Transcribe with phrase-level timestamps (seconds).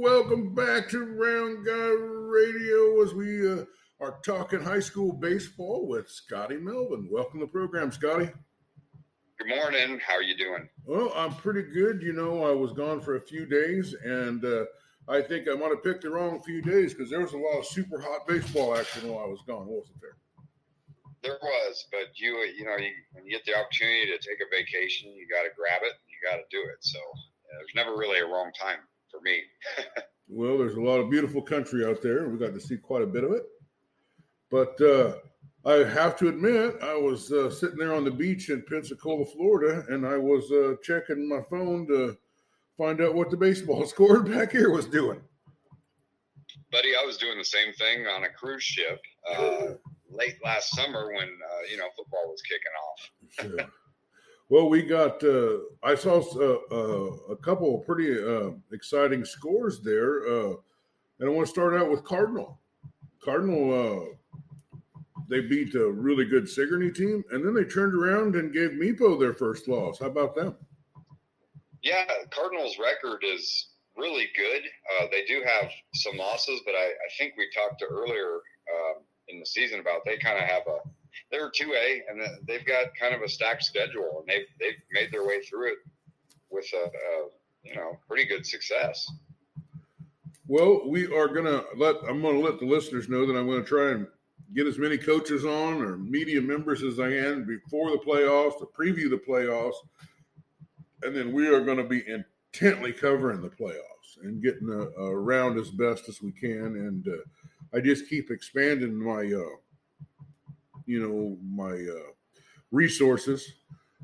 [0.00, 3.64] welcome back to Round Guy Radio as we uh,
[4.00, 7.06] are talking high school baseball with Scotty Melvin.
[7.12, 8.30] Welcome to the program, Scotty.
[9.38, 10.00] Good morning.
[10.00, 10.70] How are you doing?
[10.86, 12.00] Well, I'm pretty good.
[12.00, 14.64] You know, I was gone for a few days, and uh,
[15.06, 17.58] I think I might have picked the wrong few days because there was a lot
[17.58, 20.16] of super hot baseball action while I was gone, wasn't there?
[21.22, 24.48] There was, but you, you know, you, when you get the opportunity to take a
[24.50, 25.92] vacation, you got to grab it.
[26.08, 26.78] You got to do it.
[26.80, 28.78] So uh, there's never really a wrong time
[29.20, 29.42] for me.
[30.28, 32.28] well, there's a lot of beautiful country out there.
[32.28, 33.44] We got to see quite a bit of it.
[34.50, 35.14] But uh,
[35.64, 39.84] I have to admit, I was uh, sitting there on the beach in Pensacola, Florida,
[39.88, 42.16] and I was uh, checking my phone to
[42.76, 45.20] find out what the baseball score back here was doing.
[46.72, 49.74] Buddy, I was doing the same thing on a cruise ship uh,
[50.08, 53.70] late last summer when uh, you know football was kicking off.
[54.50, 55.22] Well, we got.
[55.22, 60.54] Uh, I saw uh, uh, a couple of pretty uh, exciting scores there, uh,
[61.20, 62.58] and I want to start out with Cardinal.
[63.24, 64.08] Cardinal,
[65.28, 69.20] they beat a really good Sigourney team, and then they turned around and gave Mepo
[69.20, 70.00] their first loss.
[70.00, 70.56] How about them?
[71.84, 74.62] Yeah, Cardinals' record is really good.
[75.12, 78.40] they do have some losses, but I, I think we talked to earlier
[78.74, 80.80] um, in the season about they kind of have a
[81.30, 85.12] they're two A, and they've got kind of a stacked schedule, and they've they've made
[85.12, 85.78] their way through it
[86.50, 87.28] with a, a
[87.62, 89.10] you know pretty good success.
[90.46, 93.92] Well, we are gonna let I'm gonna let the listeners know that I'm gonna try
[93.92, 94.06] and
[94.54, 98.66] get as many coaches on or media members as I can before the playoffs to
[98.66, 99.76] preview the playoffs,
[101.02, 105.70] and then we are to be intently covering the playoffs and getting uh, around as
[105.70, 106.76] best as we can.
[106.76, 109.56] And uh, I just keep expanding my uh,
[110.90, 112.10] you know my uh,
[112.72, 113.52] resources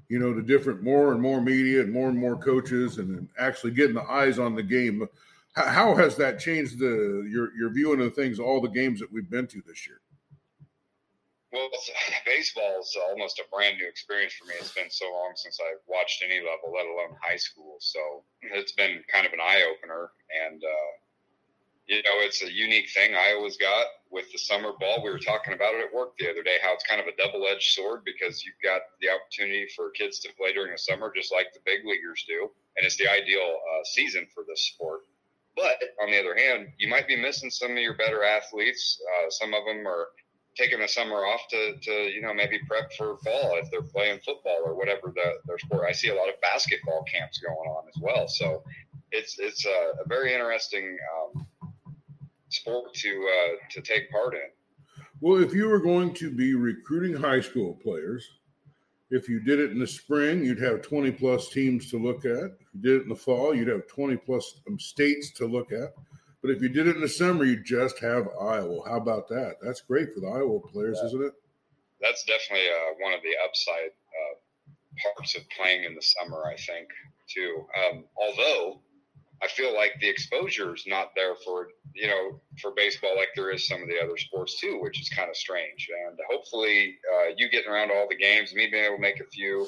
[0.09, 3.73] you know to different more and more media and more and more coaches and actually
[3.73, 5.06] getting the eyes on the game.
[5.55, 9.12] How, how has that changed the your your viewing of things all the games that
[9.12, 10.00] we've been to this year?
[11.53, 11.69] Well
[12.27, 14.55] baseball is almost a brand new experience for me.
[14.61, 17.77] It's been so long since i've watched any level let alone high school.
[17.81, 20.11] So it's been kind of an eye-opener
[20.47, 20.93] and uh,
[21.87, 25.04] you know, it's a unique thing Iowa's got with the summer ball.
[25.04, 27.15] We were talking about it at work the other day, how it's kind of a
[27.21, 31.12] double edged sword because you've got the opportunity for kids to play during the summer
[31.15, 32.49] just like the big leaguers do.
[32.76, 35.03] And it's the ideal uh, season for this sport.
[35.55, 38.99] But on the other hand, you might be missing some of your better athletes.
[39.05, 40.09] Uh, some of them are
[40.56, 44.19] taking the summer off to, to, you know, maybe prep for fall if they're playing
[44.25, 45.84] football or whatever the, their sport.
[45.87, 48.28] I see a lot of basketball camps going on as well.
[48.28, 48.65] So
[49.12, 51.25] it's, it's a, a very interesting um,
[52.49, 54.51] sport to uh, to take part in.
[55.21, 58.29] Well, if you were going to be recruiting high school players,
[59.11, 62.45] if you did it in the spring, you'd have 20 plus teams to look at.
[62.45, 65.73] If you did it in the fall, you'd have 20 plus um, states to look
[65.73, 65.95] at.
[66.43, 68.83] But if you did it in the summer, you just have Iowa.
[68.87, 69.56] How about that?
[69.62, 71.06] That's great for the Iowa players, yeah.
[71.06, 71.33] isn't it?
[72.01, 76.56] That's definitely uh, one of the upside uh, parts of playing in the summer, I
[76.56, 76.89] think,
[77.29, 77.65] too.
[77.75, 78.81] Um, although
[79.43, 83.51] I feel like the exposure is not there for you know for baseball like there
[83.51, 85.89] is some of the other sports too, which is kind of strange.
[86.07, 89.21] And hopefully, uh, you getting around to all the games, me being able to make
[89.21, 89.67] a few,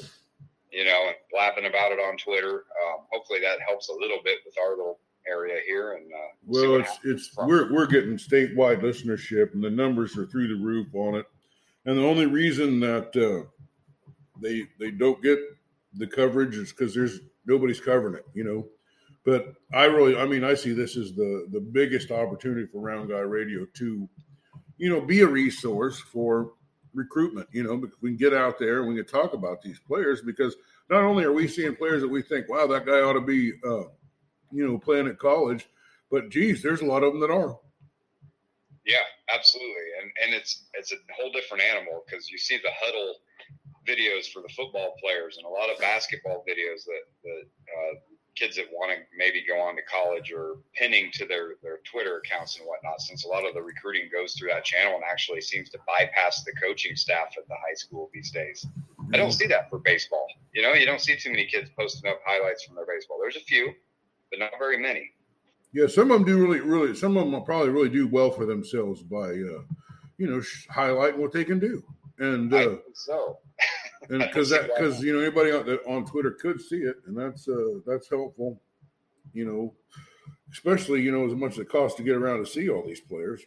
[0.73, 2.55] you know, and laughing about it on Twitter.
[2.55, 5.93] Um, hopefully, that helps a little bit with our little area here.
[5.93, 10.49] And uh, well, it's it's we're we're getting statewide listenership, and the numbers are through
[10.49, 11.27] the roof on it.
[11.85, 13.47] And the only reason that uh,
[14.41, 15.39] they they don't get
[15.95, 18.25] the coverage is because there's nobody's covering it.
[18.33, 18.69] You know
[19.28, 23.11] but I really, I mean, I see this as the the biggest opportunity for Round
[23.11, 24.09] Guy Radio to,
[24.78, 26.53] you know, be a resource for
[26.94, 27.47] recruitment.
[27.53, 30.22] You know, because we can get out there and we can talk about these players
[30.22, 30.56] because
[30.88, 33.53] not only are we seeing players that we think, wow, that guy ought to be,
[33.67, 33.84] uh,
[34.50, 35.69] you know, playing at college,
[36.11, 37.59] but geez, there's a lot of them that are.
[38.87, 43.12] Yeah, absolutely, and and it's it's a whole different animal because you see the Hudl
[43.87, 47.43] videos for the football players and a lot of basketball videos that that
[48.38, 52.19] kids that want to maybe go on to college or pinning to their, their Twitter
[52.19, 55.40] accounts and whatnot, since a lot of the recruiting goes through that channel and actually
[55.40, 58.67] seems to bypass the coaching staff at the high school these days.
[59.12, 60.26] I don't see that for baseball.
[60.52, 63.19] You know, you don't see too many kids posting up highlights from their baseball.
[63.20, 63.73] There's a few,
[64.31, 65.11] but not very many.
[65.73, 66.94] Yeah, some of them do really, really.
[66.94, 69.62] Some of them will probably really do well for themselves by, uh,
[70.17, 70.43] you know,
[70.73, 71.82] highlighting what they can do.
[72.19, 73.38] And uh, so
[74.08, 77.81] because that because you know anybody on, on Twitter could see it, and that's uh
[77.87, 78.60] that's helpful.
[79.32, 79.75] You know,
[80.52, 83.00] especially you know as much as it costs to get around to see all these
[83.00, 83.43] players.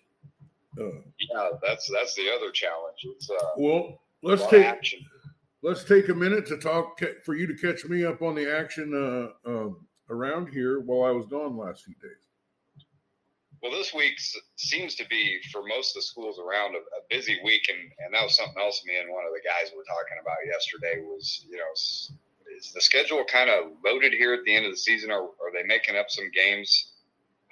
[0.79, 2.97] Uh, yeah, that's that's the other challenge.
[3.03, 4.99] It's uh, well, let's take action.
[5.63, 8.93] let's take a minute to talk for you to catch me up on the action
[8.93, 9.69] uh, uh,
[10.09, 12.30] around here while I was gone last few days.
[13.61, 14.17] Well, this week
[14.55, 18.13] seems to be for most of the schools around a, a, busy week, and, and
[18.13, 18.81] that was something else.
[18.87, 21.71] Me and one of the guys were talking about yesterday was you know
[22.57, 25.53] is the schedule kind of loaded here at the end of the season, or are
[25.53, 26.93] they making up some games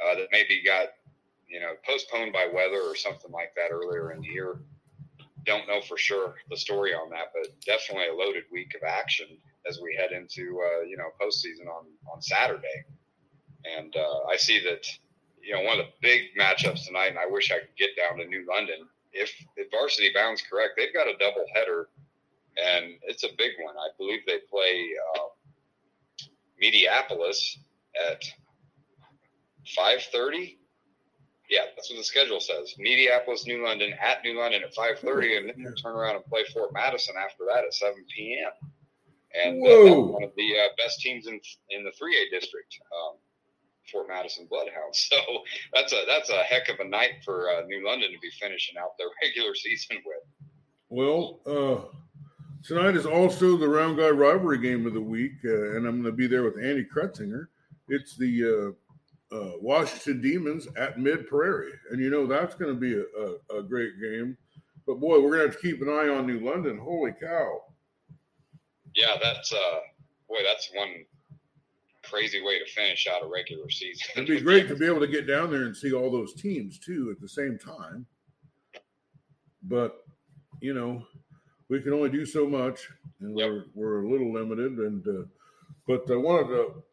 [0.03, 0.87] uh, that maybe got
[1.47, 4.59] you know postponed by weather or something like that earlier in the year?
[5.45, 9.27] Don't know for sure the story on that, but definitely a loaded week of action
[9.67, 12.85] as we head into uh, you know postseason on on Saturday.
[13.77, 14.87] And uh, I see that
[15.43, 18.19] you know one of the big matchups tonight, and I wish I could get down
[18.19, 18.87] to New London.
[19.11, 21.89] If if Varsity Bound's correct, they've got a double header,
[22.57, 23.75] and it's a big one.
[23.77, 25.29] I believe they play uh,
[26.61, 27.57] Mediapolis
[28.09, 28.23] at
[29.75, 30.57] five thirty.
[31.49, 32.75] Yeah, that's what the schedule says.
[32.79, 36.43] Mediapolis, New London at New London at five thirty, and then turn around and play
[36.53, 38.51] Fort Madison after that at seven p.m.
[39.33, 41.39] And uh, one of the uh, best teams in
[41.71, 42.79] in the three A district.
[42.93, 43.15] Um,
[43.91, 45.09] Fort Madison Bloodhounds.
[45.19, 45.43] So
[45.73, 48.77] that's a that's a heck of a night for uh, New London to be finishing
[48.77, 50.49] out their regular season with.
[50.89, 51.97] Well, uh,
[52.63, 56.03] tonight is also the Round Guy rivalry game of the week, uh, and I'm going
[56.03, 57.47] to be there with Andy Kretzinger.
[57.87, 58.75] It's the
[59.31, 63.55] uh, uh, Washington Demons at Mid Prairie, and you know that's going to be a,
[63.55, 64.37] a, a great game.
[64.87, 66.77] But boy, we're going to have to keep an eye on New London.
[66.77, 67.61] Holy cow!
[68.95, 69.79] Yeah, that's uh,
[70.27, 71.05] boy, that's one
[72.09, 74.07] crazy way to finish out a regular season.
[74.15, 76.79] It'd be great to be able to get down there and see all those teams
[76.79, 78.05] too at the same time.
[79.63, 80.03] But
[80.61, 81.03] you know,
[81.69, 82.89] we can only do so much,
[83.21, 83.49] and yep.
[83.49, 84.77] we're we're a little limited.
[84.79, 85.25] And uh,
[85.87, 86.83] but I wanted to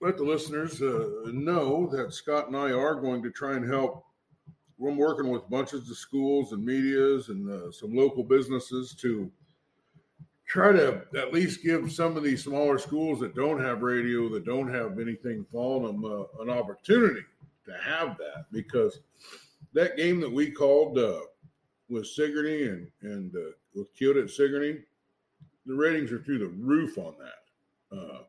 [0.00, 4.04] let the listeners uh, know that Scott and I are going to try and help.
[4.78, 9.30] We're working with bunches of schools and medias and uh, some local businesses to
[10.50, 14.44] try to at least give some of these smaller schools that don't have radio, that
[14.44, 17.20] don't have anything following them, uh, an opportunity
[17.64, 18.98] to have that because
[19.74, 21.20] that game that we called uh,
[21.88, 24.80] with Sigourney and and uh, with Keota at Sigourney,
[25.66, 27.96] the ratings are through the roof on that.
[27.96, 28.22] Uh,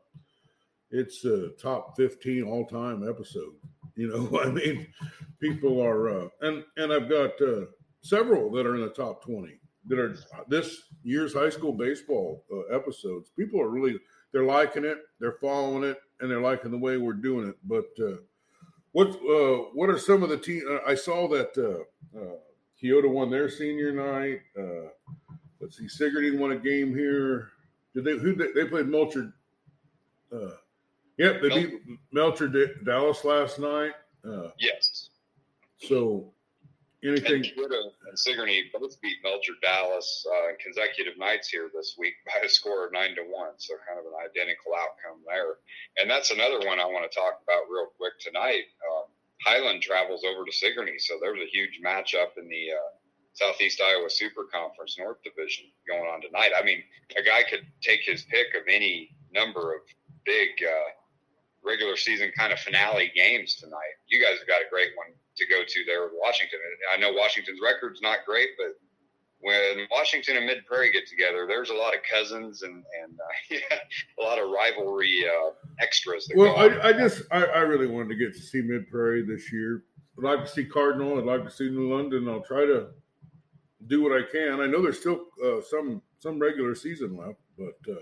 [0.92, 3.54] it's a top fifteen all time episode.
[3.96, 4.86] You know, I mean,
[5.40, 7.64] people are uh, and and I've got uh,
[8.00, 10.16] several that are in the top twenty that are
[10.48, 13.30] this year's high school baseball uh, episodes.
[13.36, 13.98] People are really
[14.32, 17.56] they're liking it, they're following it, and they're liking the way we're doing it.
[17.64, 18.16] But uh,
[18.92, 20.62] what uh, what are some of the team?
[20.68, 24.40] Uh, I saw that uh, uh, won their senior night.
[25.60, 27.50] let's see, Sigourney won a game here.
[27.94, 29.32] Did they who they, they played Melcher?
[31.18, 31.74] yep, they beat
[32.10, 32.48] Melcher
[32.84, 33.92] Dallas last night.
[34.58, 35.10] yes.
[35.78, 36.32] So
[37.04, 37.44] anything.
[37.44, 42.48] And and Sigourney both beat Melcher Dallas uh, consecutive nights here this week by a
[42.48, 43.54] score of nine to one.
[43.58, 45.58] So kind of an identical outcome there.
[45.98, 48.70] And that's another one I want to talk about real quick tonight.
[48.86, 49.10] Um,
[49.44, 52.90] Highland travels over to Sigourney, so there's a huge matchup in the uh,
[53.34, 56.52] Southeast Iowa Super Conference North Division going on tonight.
[56.56, 56.82] I mean,
[57.18, 59.80] a guy could take his pick of any number of
[60.24, 60.90] big uh,
[61.64, 63.94] regular season kind of finale games tonight.
[64.08, 66.58] You guys have got a great one to go to there with Washington.
[66.92, 68.76] I know Washington's record's not great, but
[69.42, 73.34] when Washington and Mid Prairie get together, there's a lot of cousins and and uh,
[73.50, 73.78] yeah,
[74.18, 75.50] a lot of rivalry uh,
[75.80, 76.28] extras.
[76.34, 79.52] well, I, I, just I, I, really wanted to get to see Mid Prairie this
[79.52, 79.84] year.
[80.18, 81.18] I'd like to see Cardinal.
[81.18, 82.28] I'd like to see New London.
[82.28, 82.88] I'll try to
[83.88, 84.60] do what I can.
[84.60, 88.00] I know there's still uh, some some regular season left, but uh,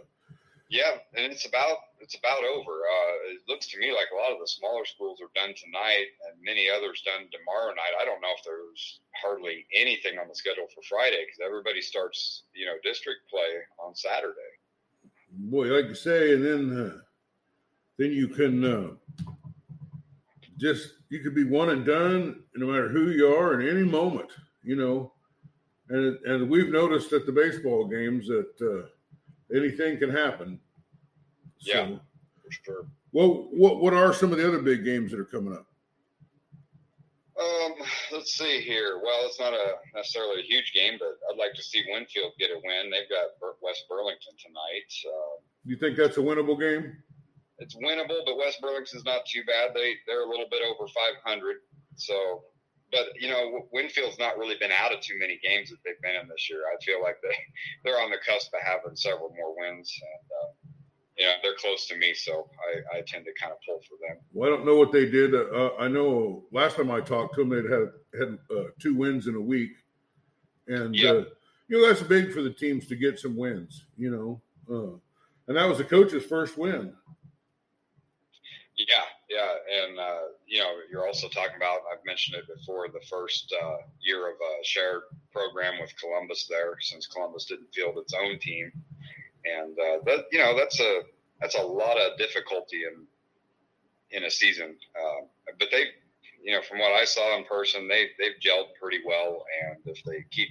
[0.70, 2.70] yeah, and it's about it's about over.
[2.70, 6.06] Uh, it looks to me like a lot of the smaller schools are done tonight,
[6.24, 7.98] and many others done tomorrow night.
[8.00, 12.44] I don't know if there's hardly anything on the schedule for Friday because everybody starts,
[12.54, 14.54] you know, district play on Saturday.
[15.32, 16.98] Boy, like you say, and then uh,
[17.98, 18.88] then you can uh,
[20.56, 24.30] just you could be one and done, no matter who you are, in any moment,
[24.62, 25.12] you know.
[25.88, 28.86] And and we've noticed at the baseball games that uh,
[29.54, 30.58] anything can happen.
[31.58, 31.86] So, yeah,
[32.42, 32.86] for sure.
[33.12, 35.66] Well, what what are some of the other big games that are coming up?
[37.40, 37.72] Um,
[38.12, 39.00] let's see here.
[39.02, 42.50] Well, it's not a necessarily a huge game, but I'd like to see Winfield get
[42.50, 42.90] a win.
[42.90, 44.90] They've got West Burlington tonight.
[45.08, 46.96] Uh, you think that's a winnable game?
[47.58, 49.72] It's winnable, but West Burlington's not too bad.
[49.74, 51.56] They they're a little bit over 500,
[51.96, 52.44] so
[52.92, 56.20] but you know, Winfield's not really been out of too many games that they've been
[56.20, 56.62] in this year.
[56.66, 57.36] I feel like they
[57.84, 60.74] they're on the cusp of having several more wins, and uh,
[61.20, 62.48] you know, they're close to me, so
[62.92, 64.16] I, I tend to kind of pull for them.
[64.32, 65.34] Well, I don't know what they did.
[65.34, 69.26] Uh, I know last time I talked to them, they'd had had uh, two wins
[69.26, 69.72] in a week,
[70.66, 71.14] and yep.
[71.14, 71.24] Uh,
[71.68, 73.84] you know that's big for the teams to get some wins.
[73.96, 74.40] You know,
[74.74, 74.96] uh,
[75.46, 76.92] and that was the coach's first win.
[78.76, 81.78] Yeah, yeah, and uh, you know, you're also talking about.
[81.90, 82.88] I've mentioned it before.
[82.88, 85.02] The first uh, year of a shared
[85.32, 88.72] program with Columbus there, since Columbus didn't field its own team,
[89.44, 91.02] and uh, that you know that's a
[91.40, 93.06] that's a lot of difficulty in
[94.10, 94.74] in a season.
[95.00, 95.84] Um, but they,
[96.42, 100.02] you know, from what I saw in person, they they've gelled pretty well, and if
[100.02, 100.48] they keep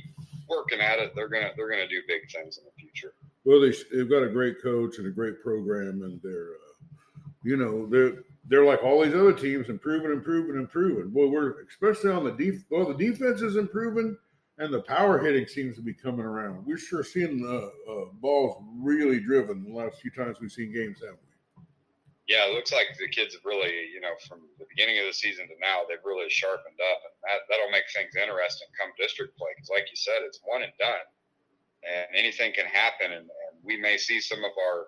[0.47, 3.13] working at it, they're gonna they're gonna do big things in the future.
[3.43, 7.57] Well, they, they've got a great coach and a great program, and they're, uh, you
[7.57, 11.11] know, they're they're like all these other teams, improving, improving, improving.
[11.13, 12.63] Well, we're especially on the def.
[12.69, 14.17] Well, the defense is improving,
[14.57, 16.65] and the power hitting seems to be coming around.
[16.65, 20.99] We're sure seeing the uh, balls really driven the last few times we've seen games,
[20.99, 21.29] haven't we?
[22.27, 25.13] Yeah, it looks like the kids have really, you know, from the beginning of the
[25.13, 29.37] season to now, they've really sharpened up, and that that'll make things interesting come district
[29.37, 29.49] play.
[29.57, 31.05] Because, like you said, it's one and done,
[31.83, 34.87] and anything can happen, and, and we may see some of our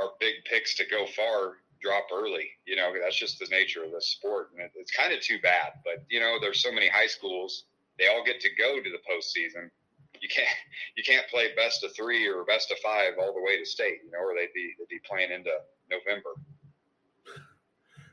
[0.00, 2.48] our big picks to go far drop early.
[2.66, 5.38] You know, that's just the nature of the sport, and it, it's kind of too
[5.42, 5.72] bad.
[5.84, 7.64] But you know, there's so many high schools;
[7.98, 9.70] they all get to go to the postseason.
[10.20, 10.48] You can't
[10.96, 13.98] you can't play best of three or best of five all the way to state.
[14.04, 15.50] You know, or they'd be they'd be playing into
[15.90, 16.30] November.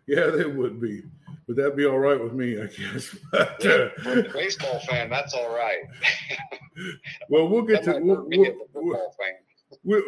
[0.08, 1.04] Yeah, they would be.
[1.48, 2.62] Would that be all right with me?
[2.62, 3.16] I guess.
[3.32, 5.80] But, uh, For the baseball fan, that's all right.
[7.30, 9.14] well, we'll get to we'll, we'll,
[9.84, 10.04] we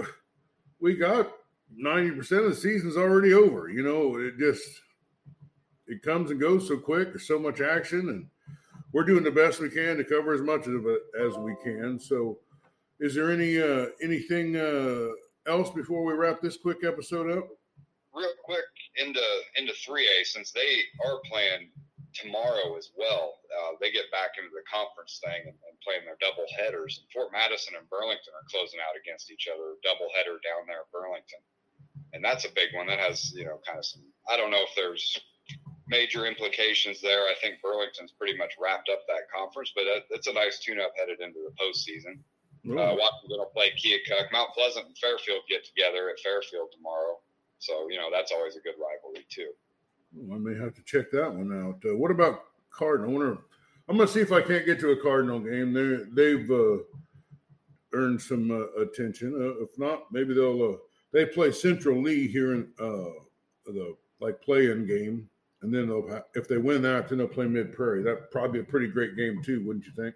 [0.80, 1.32] we got
[1.76, 3.70] ninety percent of the season's already over.
[3.70, 4.82] You know, it just
[5.88, 7.10] it comes and goes so quick.
[7.10, 8.28] There's so much action, and
[8.94, 12.00] we're doing the best we can to cover as much of it as we can.
[12.00, 12.40] So,
[13.00, 15.10] is there any uh, anything uh,
[15.52, 17.48] else before we wrap this quick episode up?
[18.14, 18.66] Real quick
[18.98, 19.24] into
[19.56, 21.72] into three A since they are playing
[22.14, 23.40] tomorrow as well.
[23.48, 27.00] Uh, they get back into the conference thing and, and playing their double headers.
[27.00, 29.80] And Fort Madison and Burlington are closing out against each other.
[29.80, 31.40] Double header down there at Burlington
[32.14, 32.88] and that's a big one.
[32.88, 35.20] That has you know kind of some i don't know if there's
[35.88, 37.24] major implications there.
[37.24, 40.94] I think burlington's pretty much wrapped up that conference but it's a nice tune up
[40.98, 42.20] headed into the postseason.
[42.66, 42.78] Mm-hmm.
[42.78, 44.32] uh, washington will play keokuk.
[44.32, 47.20] Mount pleasant and fairfield get together at fairfield tomorrow.
[47.60, 49.52] So you know that's always a good rivalry too.
[50.14, 51.82] Well, i may have to check that one out.
[51.90, 53.10] Uh, what about cardinal?
[53.10, 53.38] I wonder
[53.90, 55.74] i'm going to see if i can't get to a cardinal game.
[55.74, 56.78] They they've uh,
[57.94, 59.34] earned some uh, attention.
[59.36, 60.78] Uh, if not maybe they'll uh,
[61.12, 63.12] they play Central Lee here in uh,
[63.66, 65.28] the like play-in game,
[65.62, 68.04] and then they'll if they win that, then they'll play Mid Prairie.
[68.04, 70.16] That probably a pretty great game too, wouldn't you think?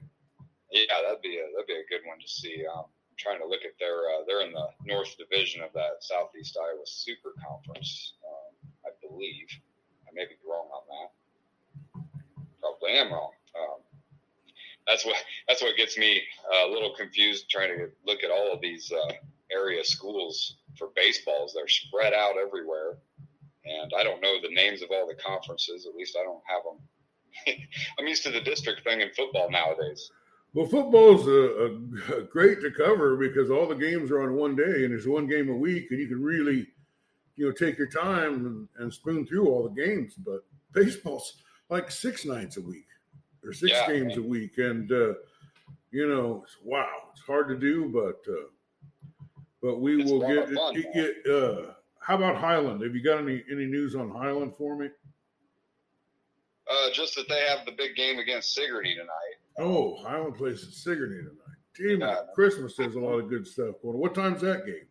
[0.72, 2.66] Yeah, that'd be a that'd be a good one to see.
[2.66, 6.02] Um, I'm trying to look at their uh, they're in the North Division of that
[6.02, 9.48] Southeast Iowa Super Conference, um, I believe.
[10.08, 12.04] I may be wrong on that.
[12.62, 13.32] Probably am wrong.
[13.58, 13.80] Um,
[14.88, 15.16] that's what
[15.48, 16.22] that's what gets me
[16.54, 19.14] uh, a little confused trying to look at all of these uh,
[19.56, 21.54] area schools for baseballs.
[21.54, 22.98] They're spread out everywhere,
[23.66, 25.86] and I don't know the names of all the conferences.
[25.86, 27.58] At least I don't have them.
[28.00, 30.12] I'm used to the district thing in football nowadays.
[30.54, 34.86] Well, football's a, a, great to cover because all the games are on one day,
[34.86, 36.66] and there's one game a week, and you can really,
[37.36, 40.14] you know, take your time and, and spoon through all the games.
[40.14, 42.88] But baseball's like six nights a week
[43.44, 44.26] or six yeah, games man.
[44.26, 45.14] a week, and uh,
[45.92, 48.48] you know, wow, it's hard to do, but uh,
[49.66, 52.84] but we it's will get, fun, get uh, how about Highland?
[52.84, 54.90] Have you got any any news on Highland for me?
[56.70, 59.38] Uh, just that they have the big game against Sigourney tonight.
[59.58, 62.00] Oh, Highland plays at Sigourney tonight.
[62.00, 64.02] Damn yeah, Christmas has a lot of good stuff going on.
[64.02, 64.86] What time's that game?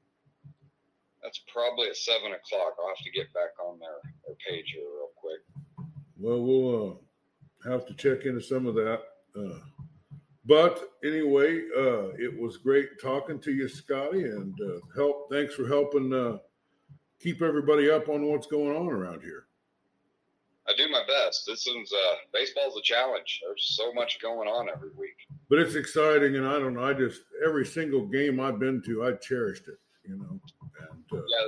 [1.22, 2.74] That's probably at seven o'clock.
[2.80, 5.40] I'll have to get back on their, their page here real quick.
[6.18, 7.00] Well, we'll
[7.64, 9.00] uh, have to check into some of that.
[9.36, 9.58] Uh,
[10.46, 15.30] but anyway, uh, it was great talking to you, Scotty, and uh, help.
[15.30, 16.38] Thanks for helping uh,
[17.20, 19.46] keep everybody up on what's going on around here.
[20.66, 21.44] I do my best.
[21.46, 23.40] This is uh, baseball's a challenge.
[23.46, 25.16] There's so much going on every week.
[25.50, 26.84] But it's exciting, and I don't know.
[26.84, 29.78] I just every single game I've been to, I cherished it.
[30.08, 30.40] You know,
[30.90, 31.46] and uh, yeah,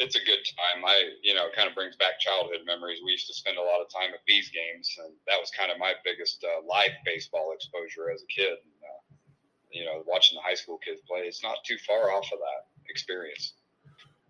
[0.00, 0.82] it's a good time.
[0.84, 3.00] I, you know, kind of brings back childhood memories.
[3.04, 5.70] We used to spend a lot of time at these games, and that was kind
[5.70, 8.56] of my biggest uh, live baseball exposure as a kid.
[8.56, 9.00] And, uh,
[9.70, 12.72] you know, watching the high school kids play, it's not too far off of that
[12.88, 13.54] experience.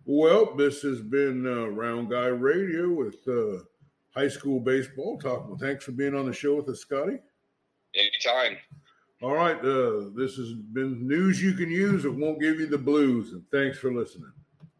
[0.03, 3.63] Well, this has been uh, Round Guy Radio with uh,
[4.13, 5.17] high school baseball.
[5.19, 5.57] Talking.
[5.57, 7.17] Thanks for being on the show with us, Scotty.
[7.95, 8.57] Anytime.
[9.21, 9.57] All right.
[9.57, 12.03] Uh, this has been news you can use.
[12.03, 13.31] It won't give you the blues.
[13.31, 14.31] And thanks for listening.